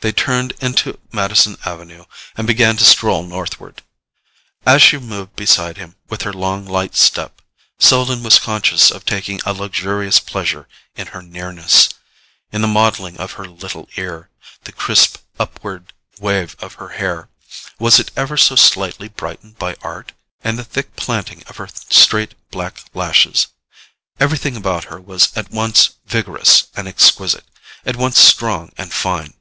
They 0.00 0.12
turned 0.12 0.52
into 0.60 1.00
Madison 1.10 1.56
Avenue 1.64 2.04
and 2.36 2.46
began 2.46 2.76
to 2.76 2.84
stroll 2.84 3.24
northward. 3.24 3.82
As 4.64 4.80
she 4.80 4.96
moved 4.96 5.34
beside 5.34 5.76
him, 5.76 5.96
with 6.08 6.22
her 6.22 6.32
long 6.32 6.66
light 6.66 6.94
step, 6.94 7.42
Selden 7.80 8.22
was 8.22 8.38
conscious 8.38 8.92
of 8.92 9.04
taking 9.04 9.40
a 9.44 9.52
luxurious 9.52 10.20
pleasure 10.20 10.68
in 10.94 11.08
her 11.08 11.20
nearness: 11.20 11.88
in 12.52 12.60
the 12.60 12.68
modelling 12.68 13.16
of 13.16 13.32
her 13.32 13.46
little 13.46 13.88
ear, 13.96 14.30
the 14.62 14.70
crisp 14.70 15.18
upward 15.36 15.92
wave 16.20 16.54
of 16.60 16.74
her 16.74 16.90
hair—was 16.90 17.98
it 17.98 18.12
ever 18.14 18.36
so 18.36 18.54
slightly 18.54 19.08
brightened 19.08 19.58
by 19.58 19.74
art?—and 19.82 20.56
the 20.56 20.62
thick 20.62 20.94
planting 20.94 21.42
of 21.48 21.56
her 21.56 21.66
straight 21.90 22.36
black 22.52 22.84
lashes. 22.94 23.48
Everything 24.20 24.56
about 24.56 24.84
her 24.84 25.00
was 25.00 25.36
at 25.36 25.50
once 25.50 25.90
vigorous 26.06 26.68
and 26.76 26.86
exquisite, 26.86 27.46
at 27.84 27.96
once 27.96 28.16
strong 28.20 28.70
and 28.78 28.92
fine. 28.94 29.34